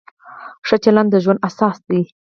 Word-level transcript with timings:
ښه 0.67 0.75
چلند 0.83 1.09
د 1.11 1.15
ژوند 1.23 1.43
اساس 1.47 1.77
دی. 1.89 2.01